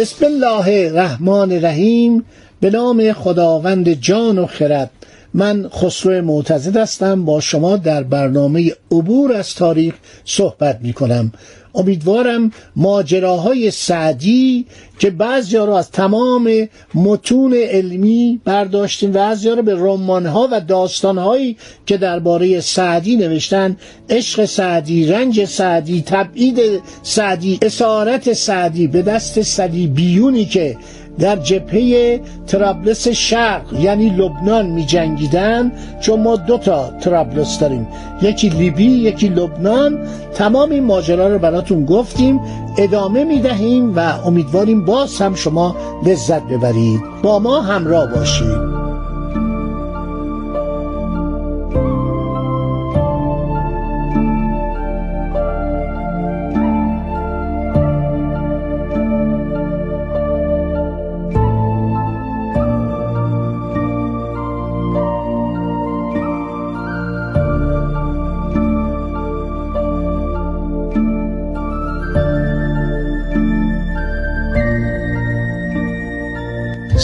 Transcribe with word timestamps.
بسم 0.00 0.26
الله 0.26 0.86
الرحمن 0.86 1.52
الرحیم. 1.52 2.24
به 2.60 2.70
نام 2.70 3.12
خداوند 3.12 3.92
جان 3.92 4.38
و 4.38 4.46
خرد. 4.46 4.90
من 5.34 5.68
خسرو 5.68 6.22
معتزد 6.22 6.76
هستم. 6.76 7.24
با 7.24 7.40
شما 7.40 7.76
در 7.76 8.02
برنامه 8.02 8.72
عبور 8.90 9.32
از 9.32 9.54
تاریخ 9.54 9.94
صحبت 10.24 10.78
می 10.82 10.92
کنم 10.92 11.32
امیدوارم 11.74 12.52
ماجراهای 12.76 13.70
سعدی 13.70 14.66
که 14.98 15.10
بعضی 15.10 15.56
رو 15.56 15.70
از 15.72 15.90
تمام 15.90 16.68
متون 16.94 17.54
علمی 17.54 18.40
برداشتیم 18.44 19.10
و 19.10 19.12
بعضی 19.12 19.48
رو 19.50 19.62
به 19.62 19.74
رمانها 19.74 20.48
و 20.52 20.60
داستانهایی 20.60 21.56
که 21.86 21.96
درباره 21.96 22.60
سعدی 22.60 23.16
نوشتن 23.16 23.76
عشق 24.10 24.44
سعدی 24.44 25.06
رنج 25.06 25.44
سعدی 25.44 26.02
تبعید 26.06 26.60
سعدی 27.02 27.58
اسارت 27.62 28.32
سعدی 28.32 28.86
به 28.86 29.02
دست 29.02 29.42
سعدی 29.42 29.86
بیونی 29.86 30.44
که 30.44 30.76
در 31.20 31.36
جبهه 31.36 32.20
ترابلس 32.46 33.08
شرق 33.08 33.72
یعنی 33.80 34.10
لبنان 34.10 34.66
می 34.66 34.84
جنگیدن 34.84 35.72
چون 36.00 36.20
ما 36.20 36.36
دو 36.36 36.58
تا 36.58 36.90
ترابلس 37.00 37.58
داریم. 37.58 37.88
یکی 38.22 38.48
لیبی 38.48 38.84
یکی 38.84 39.28
لبنان. 39.28 39.98
تمام 40.34 40.70
این 40.70 40.84
ماجرا 40.84 41.28
رو 41.28 41.38
براتون 41.38 41.84
گفتیم 41.84 42.40
ادامه 42.78 43.24
می 43.24 43.40
دهیم 43.40 43.96
و 43.96 44.00
امیدواریم 44.26 44.84
باز 44.84 45.20
هم 45.20 45.34
شما 45.34 45.76
لذت 46.06 46.42
ببرید. 46.42 47.00
با 47.22 47.38
ما 47.38 47.60
همراه 47.60 48.14
باشید. 48.14 48.79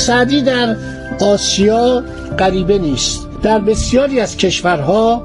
سعدی 0.06 0.42
در 0.42 0.76
آسیا 1.20 2.02
غریبه 2.38 2.78
نیست. 2.78 3.28
در 3.42 3.58
بسیاری 3.58 4.20
از 4.20 4.36
کشورها 4.36 5.22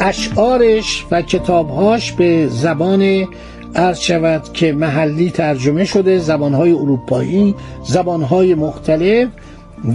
اشعارش 0.00 1.04
و 1.10 1.22
کتابهاش 1.22 2.12
به 2.12 2.48
زبان 2.48 3.28
عرض 3.74 3.98
شود 3.98 4.52
که 4.52 4.72
محلی 4.72 5.30
ترجمه 5.30 5.84
شده 5.84 6.18
زبانهای 6.18 6.72
اروپایی 6.72 7.54
زبانهای 7.84 8.54
مختلف 8.54 9.28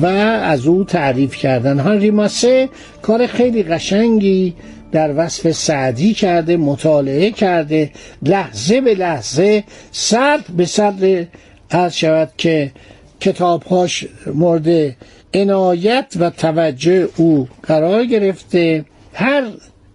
و 0.02 0.06
از 0.06 0.68
او 0.68 0.84
تعریف 0.84 1.36
کردن. 1.36 1.80
هنری 1.80 2.12
ماسه 2.12 2.70
کار 3.02 3.28
خیلی 3.28 3.64
قشنگی 3.64 4.54
در 4.92 5.14
وصف 5.18 5.52
سعدی 5.52 6.14
کرده 6.14 6.58
مطالعه 6.58 7.32
کرده. 7.32 7.92
لحظه 8.22 8.82
به 8.82 8.96
لحظه 8.96 9.64
صد 9.92 10.40
به 10.58 10.66
صدر 10.66 11.26
عرض 11.72 11.94
شود 11.94 12.30
که 12.38 12.72
کتابهاش 13.20 14.06
مورد 14.34 14.96
عنایت 15.34 16.14
و 16.20 16.30
توجه 16.30 17.10
او 17.16 17.48
قرار 17.64 18.06
گرفته. 18.06 18.86
هر 19.14 19.44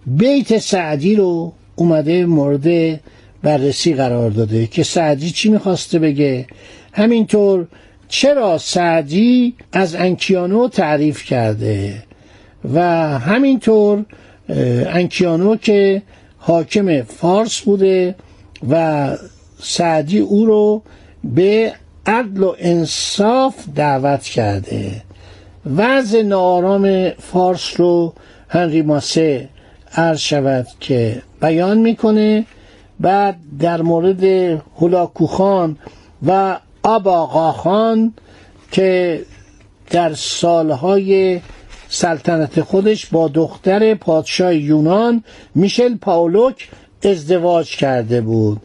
بیت 0.06 0.59
سعدی 0.59 1.15
رو 1.16 1.53
اومده 1.77 2.27
مورد 2.27 3.00
بررسی 3.43 3.94
قرار 3.94 4.31
داده 4.31 4.66
که 4.66 4.82
سعدی 4.82 5.31
چی 5.31 5.50
می‌خواسته 5.50 5.99
بگه؟ 5.99 6.47
همینطور 6.93 7.66
چرا 8.09 8.59
سعدی 8.59 9.55
از 9.72 9.94
انکیانو 9.94 10.69
تعریف 10.69 11.25
کرده؟ 11.25 12.03
و 12.75 12.81
همینطور 13.19 14.05
انکیانو 14.87 15.56
که 15.56 16.03
حاکم 16.38 17.03
فارس 17.03 17.61
بوده 17.61 18.15
و 18.71 19.16
سعدی 19.62 20.19
او 20.19 20.47
رو 20.47 20.82
به 21.25 21.72
عدل 22.06 22.42
و 22.42 22.54
انصاف 22.58 23.54
دعوت 23.74 24.22
کرده. 24.22 25.02
وضع 25.76 26.22
نارام 26.22 27.10
فارس 27.10 27.80
رو 27.80 28.12
هنری 28.48 28.82
ماسه 28.82 29.48
عرض 29.94 30.18
شود 30.18 30.66
که 30.80 31.22
بیان 31.40 31.78
می‌کنه. 31.78 32.46
بعد 33.00 33.36
در 33.58 33.82
مورد 33.82 34.24
هلاکوخان 34.80 35.78
و 36.26 36.58
آباقاخان 36.82 38.14
که 38.72 39.22
در 39.90 40.14
سالهای 40.14 41.40
سلطنت 41.88 42.60
خودش 42.60 43.06
با 43.06 43.28
دختر 43.28 43.94
پادشاه 43.94 44.54
یونان 44.54 45.24
میشل 45.54 45.96
پاولوک 45.96 46.69
ازدواج 47.04 47.76
کرده 47.76 48.20
بود. 48.20 48.60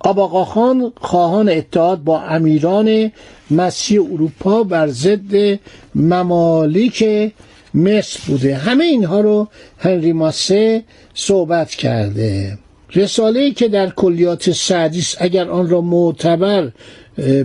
آباقا 0.00 0.44
خان 0.44 0.92
خواهان 1.00 1.48
اتحاد 1.48 2.04
با 2.04 2.20
امیران 2.20 3.12
مسیح 3.50 4.02
اروپا 4.02 4.62
بر 4.62 4.88
ضد 4.88 5.58
ممالک 5.94 7.32
مصر 7.74 8.20
بوده. 8.26 8.56
همه 8.56 8.84
اینها 8.84 9.20
رو 9.20 9.48
هنری 9.78 10.12
ماسه 10.12 10.84
صحبت 11.14 11.70
کرده. 11.70 12.58
رساله 12.94 13.50
که 13.50 13.68
در 13.68 13.90
کلیات 13.90 14.50
سعدیس 14.50 15.16
اگر 15.18 15.48
آن 15.48 15.70
را 15.70 15.80
معتبر 15.80 16.70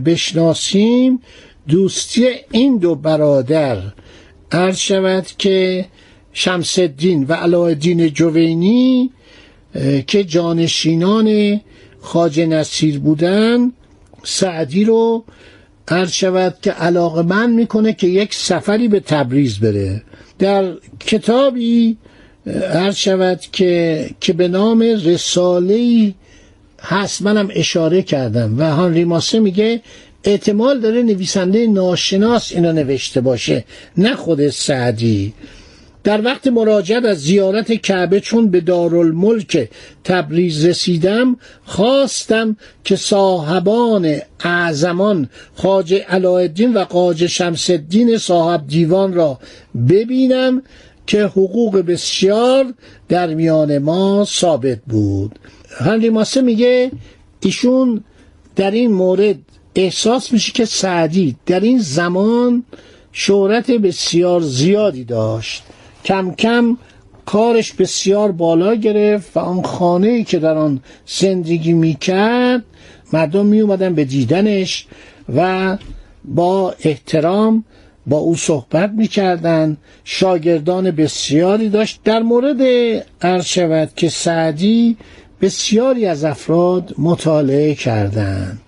بشناسیم 0.06 1.22
دوستی 1.68 2.28
این 2.52 2.78
دو 2.78 2.96
برادر 2.96 3.78
عرض 4.52 4.78
شود 4.78 5.26
که 5.38 5.86
شمس 6.34 6.80
الدین 6.80 7.26
و 7.30 7.34
علایالدین 7.34 8.08
جوینی 8.10 9.12
که 10.08 10.24
جانشینان 10.24 11.62
خاج 12.06 12.40
نصیر 12.40 13.00
بودن 13.00 13.72
سعدی 14.24 14.84
رو 14.84 15.24
عرض 15.88 16.12
شود 16.12 16.58
که 16.62 16.72
علاقه 16.72 17.22
من 17.22 17.50
می‌کنه 17.54 17.94
که 17.94 18.08
یک 18.08 18.34
سفری 18.34 18.88
به 18.88 19.00
تبریز 19.00 19.60
بره. 19.60 20.04
در 20.40 20.74
کتابی 21.00 21.98
عرض 22.74 22.96
شود 22.96 23.40
که 23.52 24.10
که 24.20 24.34
به 24.34 24.48
نام 24.48 24.82
رساله 24.82 26.14
هست 26.82 27.22
منم 27.22 27.50
اشاره 27.54 28.02
کردم. 28.02 28.60
و 28.60 28.76
هانری 28.76 29.04
ماسه 29.04 29.40
میگه 29.40 29.82
احتمال 30.24 30.80
داره 30.80 31.04
نویسنده 31.04 31.68
ناشناس 31.68 32.52
اینا 32.52 32.72
نوشته 32.72 33.22
باشه 33.22 33.64
نه 33.98 34.16
خود 34.16 34.50
سعدی. 34.50 35.34
در 36.06 36.22
وقت 36.22 36.48
مراجعت 36.48 37.06
از 37.06 37.22
زیارت 37.22 37.74
کعبه 37.74 38.20
چون 38.20 38.50
به 38.52 38.62
دارالملک 38.62 39.70
تبریز 40.04 40.66
رسیدم 40.66 41.38
خواستم 41.66 42.58
که 42.84 42.96
صاحبان 42.96 44.18
اعظمان 44.40 45.30
خاج 45.56 45.94
علایالدین 45.94 46.74
و 46.74 46.80
قاج 46.80 47.28
شمس 47.28 47.70
الدین 47.70 48.18
صاحب 48.18 48.68
دیوان 48.68 49.14
را 49.14 49.40
ببینم 49.90 50.62
که 51.08 51.24
حقوق 51.24 51.78
بسیار 51.78 52.74
در 53.10 53.34
میان 53.34 53.78
ما 53.78 54.26
ثابت 54.26 54.80
بود. 54.88 55.40
هنری 55.78 56.10
ماسه 56.10 56.42
میگه 56.42 56.92
ایشون 57.40 58.04
در 58.56 58.72
این 58.72 58.92
مورد 58.92 59.36
احساس 59.76 60.34
میشه 60.34 60.52
که 60.52 60.66
سعدی 60.66 61.36
در 61.46 61.60
این 61.60 61.80
زمان 61.80 62.64
شهرت 63.12 63.72
بسیار 63.72 64.42
زیادی 64.42 65.04
داشت. 65.04 65.64
کم 66.06 66.32
کم 66.32 66.78
کارش 67.26 67.74
بسیار 67.74 68.32
بالا 68.32 68.76
گرفت 68.76 69.38
و 69.38 69.40
آن 69.40 69.62
خانه 69.62 70.08
ای 70.08 70.24
که 70.24 70.40
در 70.40 70.58
آن 70.58 70.80
زندگی 71.06 71.74
می‌کرد 71.74 72.64
مردم 73.14 73.46
می 73.46 73.60
اومدن 73.60 73.96
به 73.96 74.06
دیدنش 74.06 74.86
و 75.36 75.78
با 76.26 76.76
احترام 76.80 77.64
با 78.08 78.18
او 78.18 78.36
صحبت 78.36 78.92
می‌کردن. 78.92 79.78
شاگردان 80.04 80.92
بسیاری 80.92 81.70
داشت. 81.70 82.00
در 82.04 82.24
مورد 82.24 82.62
عرض 83.22 83.46
شود 83.46 83.90
که 83.96 84.10
سعدی 84.10 84.98
بسیاری 85.42 86.06
از 86.06 86.24
افراد 86.24 86.94
مطالعه 86.98 87.76
کردند 87.76 88.62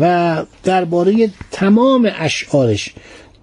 و 0.00 0.42
درباره 0.64 1.30
تمام 1.50 2.12
اشعارش 2.18 2.94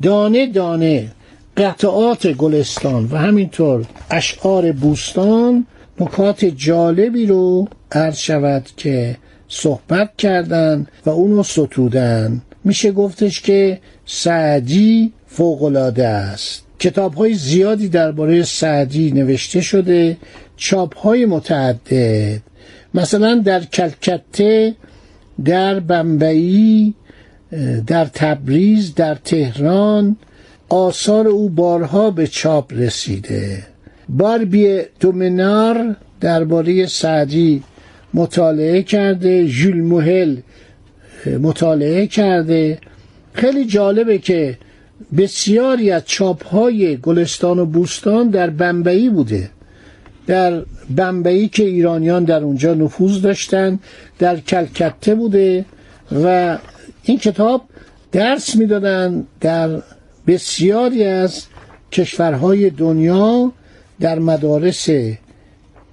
دانه 0.01 0.47
دانه 0.47 1.11
قطعات 1.57 2.27
گلستان 2.27 3.09
و 3.11 3.17
همینطور 3.17 3.85
اشعار 4.11 4.71
بوستان 4.71 5.65
نکات 5.99 6.45
جالبی 6.45 7.25
رو 7.25 7.67
عرض 7.91 8.17
شود 8.17 8.69
که 8.77 9.17
صحبت 9.47 10.09
کردن 10.17 10.87
و 11.05 11.09
اونو 11.09 11.43
ستودن. 11.43 12.41
میشه 12.63 12.91
گفتش 12.91 13.41
که 13.41 13.79
سعدی 14.05 15.13
فوقالعاده 15.27 16.07
است. 16.07 16.63
کتاب 16.79 17.13
های 17.13 17.33
زیادی 17.33 17.89
درباره 17.89 18.43
سعدی 18.43 19.11
نوشته 19.11 19.61
شده 19.61 20.17
چاپ 20.57 20.97
های 20.97 21.25
متعدد. 21.25 22.41
مثلا 22.93 23.35
در 23.35 23.63
کلکته 23.63 24.75
در 25.45 25.79
بمبئی 25.79 26.93
در 27.87 28.05
تبریز 28.05 28.95
در 28.95 29.15
تهران 29.15 30.17
آثار 30.73 31.27
او 31.27 31.49
بارها 31.49 32.11
به 32.11 32.27
چاپ 32.27 32.73
رسیده. 32.73 33.63
باربی 34.09 34.81
دومنار 34.99 35.95
درباره 36.21 36.85
سعدی 36.85 37.63
مطالعه 38.13 38.83
کرده 38.83 39.45
ژول 39.47 39.81
موهل 39.81 40.37
مطالعه 41.41 42.07
کرده. 42.07 42.77
خیلی 43.33 43.65
جالبه 43.65 44.17
که 44.17 44.57
بسیاری 45.17 45.91
از 45.91 46.01
چاپ 46.05 46.45
های 46.45 46.97
گلستان 46.97 47.59
و 47.59 47.65
بوستان 47.65 48.29
در 48.29 48.49
بمبئی 48.49 49.09
بوده. 49.09 49.49
در 50.27 50.63
بمبئی 50.95 51.47
که 51.47 51.63
ایرانیان 51.63 52.23
در 52.23 52.43
اونجا 52.43 52.73
نفوذ 52.73 53.21
داشتن 53.21 53.79
در 54.19 54.39
کلکته 54.39 55.15
بوده 55.15 55.65
و 56.23 56.57
این 57.03 57.17
کتاب 57.17 57.61
درس 58.11 58.55
می‌دادن 58.55 59.27
در 59.41 59.81
بسیاری 60.27 61.03
از 61.03 61.43
کشورهای 61.91 62.69
دنیا 62.69 63.51
در 63.99 64.19
مدارس 64.19 64.89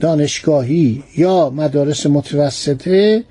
دانشگاهی 0.00 1.03
یا 1.17 1.50
مدارس 1.50 2.06
متوسطه 2.06 3.25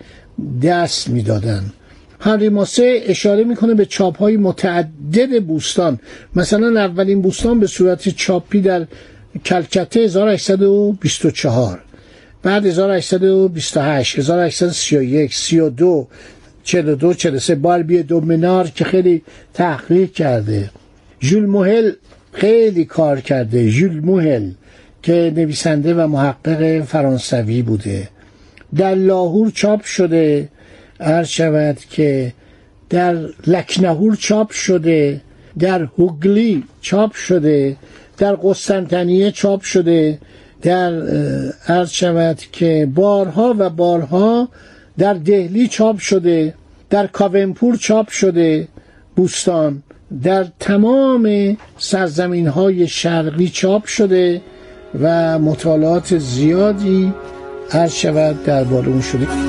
درس 0.61 1.07
می‌دادن. 1.07 1.73
هنری 2.19 2.49
ماسه 2.49 3.01
اشاره 3.05 3.43
می‌کنه 3.43 3.73
به 3.73 3.85
چاپ 3.85 4.17
های 4.17 4.37
متعدد 4.37 5.43
بوستان. 5.43 5.99
مثلا 6.35 6.79
اولین 6.79 7.21
بوستان 7.21 7.59
به 7.59 7.67
صورت 7.67 8.09
چاپی 8.09 8.61
در 8.61 8.87
کلکته 9.45 9.99
1824 9.99 11.79
بعد 12.43 12.65
1828 12.65 14.19
1831 14.19 15.35
32 15.35 16.07
42 16.63 17.13
43 17.13 17.55
باربی 17.55 18.03
دومنار 18.03 18.67
که 18.67 18.83
خیلی 18.83 19.21
تحقیق 19.53 20.11
کرده. 20.11 20.69
ژول 21.21 21.45
موهل 21.45 21.91
خیلی 22.31 22.85
کار 22.85 23.19
کرده. 23.19 23.69
ژول 23.69 23.99
موهل 23.99 24.51
که 25.03 25.33
نویسنده 25.35 25.93
و 25.93 26.07
محقق 26.07 26.81
فرانسوی 26.81 27.61
بوده. 27.61 28.09
در 28.75 28.95
لاهور 28.95 29.51
چاپ 29.51 29.83
شده. 29.83 30.49
عرض 30.99 31.27
شود 31.27 31.77
که 31.89 32.33
در 32.89 33.17
لکنهور 33.47 34.15
چاپ 34.15 34.51
شده. 34.51 35.21
در 35.59 35.87
هوگلی 35.97 36.63
چاپ 36.81 37.13
شده. 37.13 37.75
در 38.17 38.35
قسطنطنیه 38.35 39.31
چاپ 39.31 39.61
شده. 39.61 40.19
در 40.61 40.93
عرض 41.67 41.91
شود 41.91 42.37
که 42.51 42.87
بارها 42.95 43.55
و 43.57 43.69
بارها 43.69 44.49
در 44.97 45.13
دهلی 45.13 45.67
چاپ 45.67 45.97
شده. 45.97 46.53
در 46.89 47.07
کاونپور 47.07 47.75
چاپ 47.75 48.09
شده. 48.09 48.67
بوستان. 49.15 49.83
در 50.23 50.45
تمام 50.59 51.57
سرزمین 51.77 52.47
های 52.47 52.87
شرقی 52.87 53.49
چاپ 53.49 53.85
شده 53.85 54.41
و 55.01 55.39
مطالعات 55.39 56.17
زیادی 56.17 57.13
عرض 57.71 57.93
شود 57.93 58.43
اون 58.87 59.01
شده. 59.01 59.48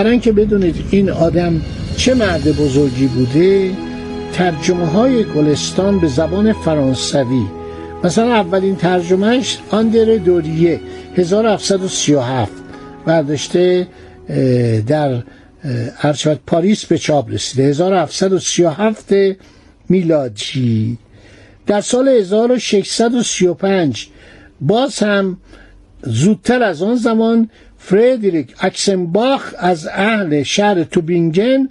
برای 0.00 0.12
اینکه 0.12 0.32
بدونید 0.32 0.76
این 0.90 1.10
آدم 1.10 1.60
چه 1.96 2.14
مرد 2.14 2.56
بزرگی 2.56 3.06
بوده 3.06 3.70
ترجمه 4.32 4.86
های 4.86 5.24
گلستان 5.24 6.00
به 6.00 6.08
زبان 6.08 6.52
فرانسوی. 6.52 7.42
مثلا 8.04 8.34
اولین 8.34 8.76
ترجمهش 8.76 9.58
آندر 9.70 10.04
دوریه 10.16 10.80
1737 11.16 12.52
برداشته 13.06 13.86
در 14.86 15.22
ارشاد 16.02 16.40
پاریس 16.46 16.84
به 16.84 16.98
چاپ 16.98 17.30
رسیده. 17.32 17.62
1737 17.62 19.14
میلادی. 19.88 20.98
در 21.66 21.80
سال 21.80 22.08
1635 22.08 24.06
باز 24.60 24.98
هم 24.98 25.38
زودتر 26.02 26.62
از 26.62 26.82
آن 26.82 26.96
زمان 26.96 27.50
فردریک 27.82 28.54
اکسنباخ 28.60 29.54
از 29.58 29.86
اهل 29.92 30.42
شهر 30.42 30.84
توبینگن 30.84 31.68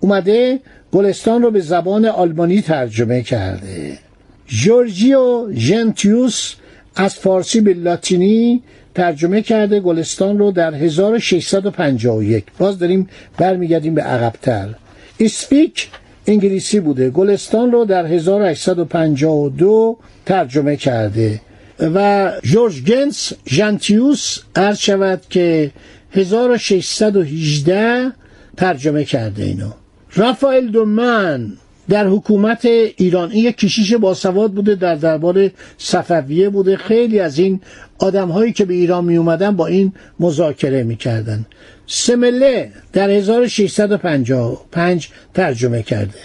اومده 0.00 0.60
گلستان 0.92 1.42
رو 1.42 1.50
به 1.50 1.60
زبان 1.60 2.04
آلمانی 2.06 2.62
ترجمه 2.62 3.22
کرده. 3.22 3.98
جورجیو 4.46 5.52
ژنتیوس 5.54 6.54
از 6.96 7.14
فارسی 7.14 7.60
به 7.60 7.74
لاتینی 7.74 8.62
ترجمه 8.94 9.42
کرده 9.42 9.80
گلستان 9.80 10.38
رو 10.38 10.52
در 10.52 10.74
1651 10.74 12.44
باز 12.58 12.78
داریم 12.78 13.08
برمیگردیم 13.38 13.94
به 13.94 14.02
عقبتر. 14.02 14.68
اسپیک 15.20 15.88
انگلیسی 16.26 16.80
بوده. 16.80 17.10
گلستان 17.10 17.72
رو 17.72 17.84
در 17.84 18.06
1852 18.06 19.96
ترجمه 20.26 20.76
کرده. 20.76 21.40
و 21.82 22.32
جورج 22.42 22.82
گنس 22.82 23.32
ژنتیوس 23.48 24.38
عرض 24.56 24.78
شود 24.78 25.20
که 25.30 25.70
1618 26.12 28.12
ترجمه 28.56 29.04
کرده 29.04 29.44
اینو. 29.44 29.70
رافائل 30.14 30.68
دومن 30.68 31.52
در 31.88 32.06
حکومت 32.06 32.64
ایران 32.96 33.30
این 33.30 33.44
یک 33.44 33.56
کشیش 33.56 33.94
باسواد 33.94 34.52
بوده 34.52 34.74
در 34.74 34.94
دربار 34.94 35.50
صفویه 35.78 36.48
بوده. 36.48 36.76
خیلی 36.76 37.20
از 37.20 37.38
این 37.38 37.60
آدم 37.98 38.28
هایی 38.28 38.52
که 38.52 38.64
به 38.64 38.74
ایران 38.74 39.04
می 39.04 39.16
اومدن 39.16 39.56
با 39.56 39.66
این 39.66 39.92
مذاکره 40.20 40.82
می 40.82 40.96
کردن. 40.96 41.46
سمله 41.86 42.72
در 42.92 43.10
1655 43.10 45.08
ترجمه 45.34 45.82
کرده. 45.82 46.18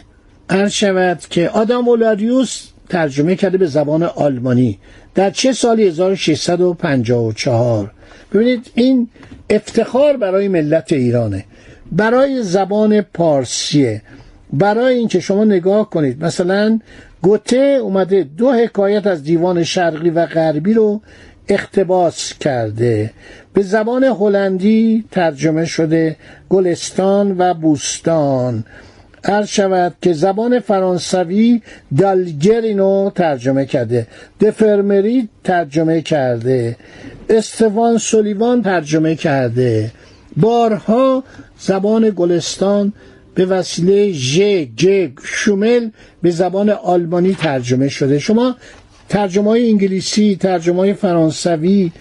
عرض 0.49 0.71
شود 0.71 1.19
که 1.29 1.49
آدم 1.49 1.87
اولاریوس 1.87 2.67
ترجمه 2.89 3.35
کرده 3.35 3.57
به 3.57 3.65
زبان 3.65 4.03
آلمانی 4.03 4.79
در 5.15 5.29
چه 5.29 5.53
سالی 5.53 5.87
1654 5.87 7.91
ببینید 8.33 8.71
این 8.75 9.09
افتخار 9.49 10.17
برای 10.17 10.47
ملت 10.47 10.93
ایرانه. 10.93 11.45
برای 11.91 12.43
زبان 12.43 13.01
پارسیه. 13.01 14.01
برای 14.53 14.95
اینکه 14.95 15.19
شما 15.19 15.45
نگاه 15.45 15.89
کنید 15.89 16.23
مثلا 16.23 16.79
گوته 17.21 17.57
اومده 17.57 18.27
دو 18.37 18.51
حکایت 18.51 19.07
از 19.07 19.23
دیوان 19.23 19.63
شرقی 19.63 20.09
و 20.09 20.25
غربی 20.25 20.73
رو 20.73 21.01
اقتباس 21.47 22.33
کرده. 22.33 23.11
به 23.53 23.61
زبان 23.61 24.03
هلندی 24.03 25.05
ترجمه 25.11 25.65
شده 25.65 26.15
گلستان 26.49 27.35
و 27.37 27.53
بوستان. 27.53 28.63
عرض 29.27 29.47
شود 29.47 29.95
که 30.01 30.13
زبان 30.13 30.59
فرانسوی 30.59 31.61
دالگر 31.97 32.61
اینو 32.61 33.11
ترجمه 33.15 33.65
کرده. 33.65 34.07
دفرمری 34.41 35.29
ترجمه 35.43 36.01
کرده. 36.01 36.77
استوان 37.29 37.97
سولیوان 37.97 38.61
ترجمه 38.61 39.15
کرده. 39.15 39.91
بارها 40.37 41.23
زبان 41.59 42.09
گلستان 42.15 42.93
به 43.35 43.45
وسیله 43.45 44.11
ژ 44.11 44.41
ج 44.77 45.09
شومل 45.23 45.89
به 46.21 46.31
زبان 46.31 46.69
آلمانی 46.69 47.33
ترجمه 47.33 47.89
شده. 47.89 48.19
شما 48.19 48.55
ترجمه 49.09 49.49
های 49.49 49.69
انگلیسی 49.69 50.35
ترجمه 50.35 50.77
های 50.77 50.93
فرانسوی 50.93 51.91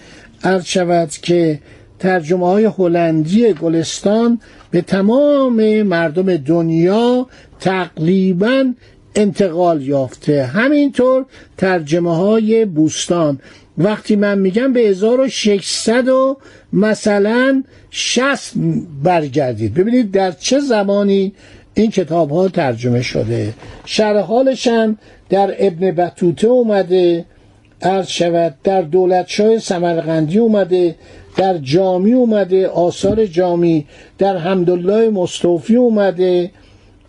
عرض 0.43 0.65
شود 0.65 1.09
که 1.09 1.59
ترجمه 1.99 2.45
های 2.45 2.65
هلندی 2.65 3.53
گلستان 3.53 4.39
به 4.71 4.81
تمام 4.81 5.81
مردم 5.81 6.37
دنیا 6.37 7.27
تقریبا 7.59 8.73
انتقال 9.15 9.81
یافته. 9.81 10.45
همینطور 10.45 11.25
ترجمه 11.57 12.15
های 12.15 12.65
بوستان. 12.65 13.39
وقتی 13.77 14.15
من 14.15 14.39
میگم 14.39 14.73
به 14.73 14.79
1600 14.79 16.07
و 16.07 16.37
مثلا 16.73 17.63
60 17.91 18.51
برگردید. 19.03 19.73
ببینید 19.73 20.11
در 20.11 20.31
چه 20.31 20.59
زمانی 20.59 21.33
این 21.73 21.91
کتاب 21.91 22.31
ها 22.31 22.47
ترجمه 22.47 23.01
شده. 23.01 23.53
شرح 23.85 24.19
حالش 24.19 24.67
هم 24.67 24.97
در 25.29 25.55
ابن 25.57 25.91
بطوته 25.91 26.47
اومده 26.47 27.25
عرض 27.81 28.07
شود 28.07 28.55
در 28.63 28.81
دولتشاه 28.81 29.59
سمرقندی 29.59 30.37
اومده. 30.37 30.95
در 31.37 31.57
جامی 31.57 32.13
اومده 32.13 32.67
آثار 32.67 33.25
جامی 33.25 33.85
در 34.17 34.37
حمدالله 34.37 35.09
مستوفی 35.09 35.75
اومده 35.75 36.51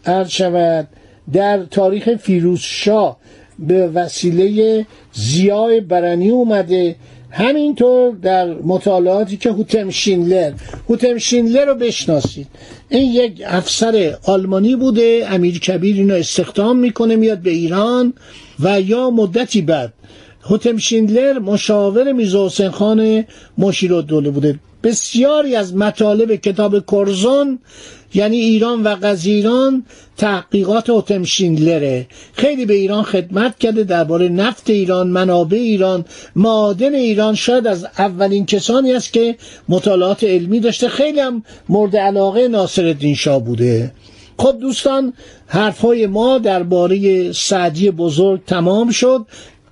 عرض 0.07 0.29
شود 0.29 0.89
در 1.33 1.65
تاریخ 1.65 2.17
فیروزشاه 2.17 3.17
به 3.59 3.89
وسیله 3.89 4.87
زیای 5.13 5.81
برنی 5.81 6.31
اومده. 6.31 6.97
همینطور 7.31 8.15
در 8.15 8.55
مطالعاتی 8.55 9.37
که 9.37 9.51
هوتم 9.51 9.91
شینلر 9.91 10.53
هوتم 10.89 11.19
شینلر 11.19 11.65
رو 11.65 11.75
بشناسید. 11.75 12.47
این 12.89 13.13
یک 13.13 13.43
افسر 13.47 14.17
آلمانی 14.25 14.77
بوده 14.77 15.27
امیر 15.31 15.59
کبیر 15.59 15.97
اینو 15.97 16.15
استخدام 16.15 16.79
می‌کنه 16.79 17.17
میاد 17.17 17.39
به 17.39 17.51
ایران 17.51 18.15
و 18.61 18.81
یا 18.81 19.11
مدتی 19.11 19.63
بعد 19.63 19.93
هوتم 20.49 20.77
شیندلر 20.77 21.39
مشاور 21.39 22.13
میرزا 22.13 22.47
حسین 22.47 22.71
خان 22.71 23.25
مشیر 23.59 24.01
دوله 24.01 24.31
بوده. 24.31 24.59
بسیاری 24.83 25.57
از 25.57 25.75
مطالب 25.77 26.35
کتاب 26.35 26.87
کرزون 26.91 27.59
یعنی 28.15 28.37
ایران 28.37 28.83
و 28.83 28.97
غزیران 29.03 29.85
تحقیقات 30.17 30.91
اوتم 30.91 31.25
شیندلره. 31.25 32.07
خیلی 32.33 32.67
به 32.67 32.75
ایران 32.75 33.03
خدمت 33.03 33.59
کرده 33.59 33.85
درباره 33.85 34.29
نفت 34.29 34.71
ایران 34.71 35.09
منابع 35.09 35.59
ایران 35.59 36.05
معادن 36.37 36.95
ایران. 36.95 37.35
شاید 37.35 37.67
از 37.67 37.87
اولین 37.99 38.47
کسانی 38.47 38.93
است 38.93 39.13
که 39.13 39.37
مطالعات 39.69 40.25
علمی 40.25 40.61
داشته. 40.61 40.89
خیلی 40.89 41.21
هم 41.21 41.43
مورد 41.69 41.97
علاقه 41.97 42.49
ناصرالدین 42.49 43.15
شاه 43.15 43.45
بوده. 43.45 43.93
خب 44.39 44.57
دوستان 44.61 45.13
حرفهای 45.47 46.07
ما 46.07 46.39
درباره 46.39 47.33
سعدی 47.33 47.91
بزرگ 47.91 48.45
تمام 48.47 48.91
شد. 48.91 49.27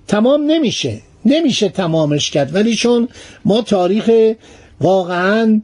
تمام 0.08 0.42
نمیشه. 0.50 1.00
نمیشه 1.24 1.68
تمامش 1.68 2.30
کرد. 2.30 2.54
ولی 2.54 2.74
چون 2.74 3.08
ما 3.44 3.62
تاریخ 3.62 4.10
واقعا 4.80 5.60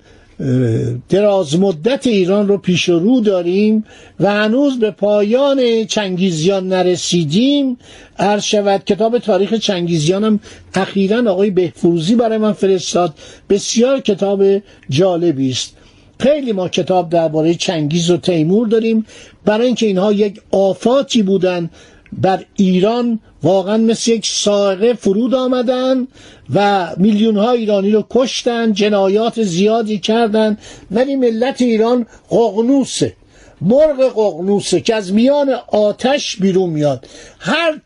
دراز 1.08 1.58
مدت 1.58 2.06
ایران 2.06 2.49
رو 2.49 2.58
پیش 2.58 2.88
رو 2.88 3.20
داریم 3.20 3.84
و 4.20 4.32
هنوز 4.32 4.78
به 4.78 4.90
پایان 4.90 5.84
چنگیزیان 5.84 6.68
نرسیدیم 6.68 7.76
عرض 8.18 8.42
شود 8.42 8.84
کتاب 8.84 9.18
تاریخ 9.18 9.54
چنگیزیان 9.54 10.25
هم 10.25 10.40
اخیرا 10.75 11.32
آقای 11.32 11.50
بهفروزی 11.50 12.14
برای 12.14 12.38
من 12.38 12.52
فرستاد. 12.52 13.14
بسیار 13.49 14.00
کتاب 14.00 14.44
جالبی 14.90 15.50
است. 15.50 15.76
خیلی 16.20 16.52
ما 16.52 16.68
کتاب 16.68 17.11
درباره 17.11 17.54
چنگیز 17.54 18.11
و 18.11 18.16
تیمور 18.16 18.68
داریم. 18.68 19.06
برای 19.44 19.66
اینکه 19.66 19.87
اینها 19.87 20.12
یک 20.12 20.40
آفاتی 20.50 21.22
بودن 21.22 21.70
بر 22.12 22.45
ایران 22.54 23.21
واقعا 23.42 23.76
مثل 23.76 24.11
یک 24.11 24.26
ساقه 24.26 24.95
فرود 24.95 25.35
آمدن 25.35 26.07
و 26.54 26.88
میلیون 26.97 27.37
ها 27.37 27.50
ایرانی 27.50 27.90
رو 27.90 28.04
کشتن 28.11 28.73
جنایات 28.73 29.42
زیادی 29.42 29.99
کردن 29.99 30.59
ولی 30.90 31.16
ملت 31.16 31.62
ایران 31.62 32.07
قغنوسه 32.31 33.16
مرغ 33.61 34.12
قغنوسه 34.14 34.81
که 34.81 34.95
از 34.95 35.12
میان 35.12 35.50
آتش 35.69 36.37
بیرون 36.37 36.71
میاد. 36.71 37.07
هر 37.38 37.81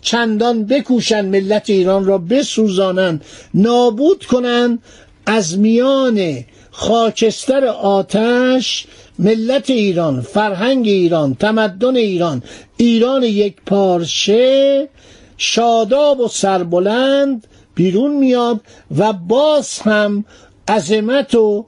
چندان 0.00 0.64
بکوشن 0.64 1.24
ملت 1.24 1.70
ایران 1.70 2.04
را 2.04 2.18
بسوزانند 2.18 3.24
نابود 3.54 4.24
کنند 4.24 4.78
از 5.26 5.58
میان 5.58 6.44
خاکستر 6.80 7.64
آتش 7.66 8.86
ملت 9.18 9.70
ایران 9.70 10.20
فرهنگ 10.20 10.86
ایران 10.86 11.34
تمدن 11.34 11.96
ایران 11.96 12.42
ایران 12.76 13.22
یک 13.22 13.56
پارچه 13.66 14.88
شاداب 15.36 16.20
و 16.20 16.28
سربلند 16.28 17.46
بیرون 17.74 18.16
میاد 18.16 18.60
و 18.98 19.12
باز 19.12 19.78
هم 19.78 20.24
عظمت 20.68 21.34
و 21.34 21.64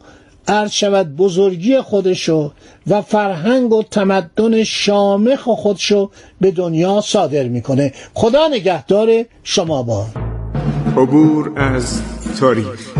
شود 0.70 1.16
بزرگی 1.16 1.80
خودشو 1.80 2.52
و 2.86 3.02
فرهنگ 3.02 3.72
و 3.72 3.82
تمدن 3.82 4.64
شامخ 4.64 5.40
خودشو 5.40 6.10
به 6.40 6.50
دنیا 6.50 7.00
صادر 7.00 7.48
می‌کنه. 7.48 7.92
خدا 8.14 8.48
نگهدار 8.48 9.24
شما 9.42 9.82
با. 9.82 10.06
عبور 10.96 11.52
از 11.56 12.02
تاریخ. 12.40 12.99